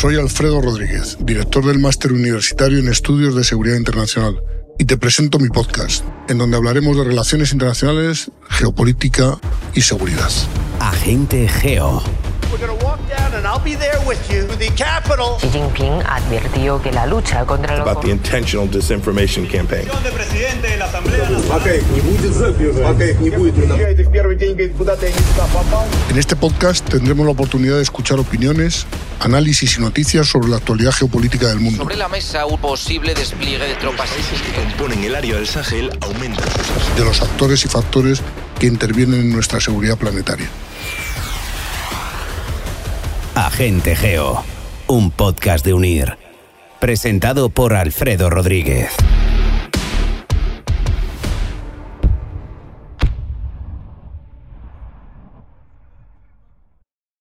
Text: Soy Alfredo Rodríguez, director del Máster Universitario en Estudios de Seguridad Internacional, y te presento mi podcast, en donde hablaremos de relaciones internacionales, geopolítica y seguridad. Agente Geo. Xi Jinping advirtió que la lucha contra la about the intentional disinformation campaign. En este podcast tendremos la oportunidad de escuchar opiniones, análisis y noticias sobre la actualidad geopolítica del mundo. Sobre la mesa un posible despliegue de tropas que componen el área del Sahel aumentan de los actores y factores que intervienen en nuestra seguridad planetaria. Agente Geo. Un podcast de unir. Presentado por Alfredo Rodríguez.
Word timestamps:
Soy 0.00 0.14
Alfredo 0.14 0.60
Rodríguez, 0.60 1.18
director 1.18 1.66
del 1.66 1.80
Máster 1.80 2.12
Universitario 2.12 2.78
en 2.78 2.86
Estudios 2.86 3.34
de 3.34 3.42
Seguridad 3.42 3.76
Internacional, 3.76 4.40
y 4.78 4.84
te 4.84 4.96
presento 4.96 5.40
mi 5.40 5.48
podcast, 5.48 6.04
en 6.28 6.38
donde 6.38 6.56
hablaremos 6.56 6.96
de 6.96 7.02
relaciones 7.02 7.52
internacionales, 7.52 8.30
geopolítica 8.48 9.40
y 9.74 9.80
seguridad. 9.80 10.30
Agente 10.78 11.48
Geo. 11.48 12.00
Xi 15.40 15.50
Jinping 15.50 16.02
advirtió 16.06 16.80
que 16.80 16.90
la 16.92 17.06
lucha 17.06 17.44
contra 17.44 17.76
la 17.76 17.82
about 17.82 18.02
the 18.02 18.10
intentional 18.10 18.68
disinformation 18.70 19.46
campaign. 19.46 19.86
En 26.10 26.18
este 26.18 26.36
podcast 26.36 26.88
tendremos 26.88 27.26
la 27.26 27.32
oportunidad 27.32 27.76
de 27.76 27.82
escuchar 27.82 28.18
opiniones, 28.18 28.86
análisis 29.20 29.76
y 29.76 29.80
noticias 29.80 30.26
sobre 30.26 30.48
la 30.48 30.56
actualidad 30.56 30.92
geopolítica 30.92 31.48
del 31.48 31.60
mundo. 31.60 31.82
Sobre 31.82 31.96
la 31.96 32.08
mesa 32.08 32.46
un 32.46 32.58
posible 32.60 33.14
despliegue 33.14 33.66
de 33.66 33.74
tropas 33.74 34.08
que 34.10 34.52
componen 34.52 35.04
el 35.04 35.14
área 35.14 35.36
del 35.36 35.46
Sahel 35.46 35.90
aumentan 36.00 36.48
de 36.96 37.04
los 37.04 37.20
actores 37.20 37.64
y 37.64 37.68
factores 37.68 38.22
que 38.58 38.66
intervienen 38.66 39.20
en 39.20 39.32
nuestra 39.32 39.60
seguridad 39.60 39.98
planetaria. 39.98 40.48
Agente 43.58 43.96
Geo. 43.96 44.44
Un 44.86 45.10
podcast 45.10 45.64
de 45.64 45.74
unir. 45.74 46.16
Presentado 46.78 47.48
por 47.48 47.74
Alfredo 47.74 48.30
Rodríguez. 48.30 48.90